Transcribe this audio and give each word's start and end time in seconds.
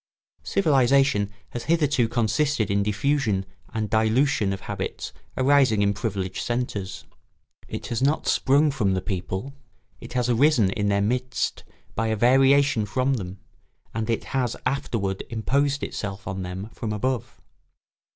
Civilisation 0.41 1.29
has 1.49 1.65
hitherto 1.65 2.07
consisted 2.09 2.71
in 2.71 2.81
diffusion 2.81 3.45
and 3.71 3.87
dilution 3.87 4.51
of 4.51 4.61
habits 4.61 5.13
arising 5.37 5.83
in 5.83 5.93
privileged 5.93 6.41
centres. 6.41 7.05
It 7.67 7.85
has 7.85 8.01
not 8.01 8.25
sprung 8.25 8.71
from 8.71 8.95
the 8.95 9.01
people; 9.03 9.53
it 9.99 10.13
has 10.13 10.27
arisen 10.27 10.71
in 10.71 10.87
their 10.87 11.01
midst 11.01 11.63
by 11.93 12.07
a 12.07 12.15
variation 12.15 12.87
from 12.87 13.13
them, 13.13 13.37
and 13.93 14.09
it 14.09 14.23
has 14.23 14.55
afterward 14.65 15.21
imposed 15.29 15.83
itself 15.83 16.27
on 16.27 16.41
them 16.41 16.69
from 16.73 16.91
above. 16.93 17.39